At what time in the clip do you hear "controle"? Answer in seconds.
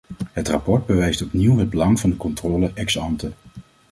2.17-2.71